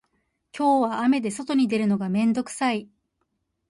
[0.57, 2.89] 今日は雨で外に出るのが面倒くさい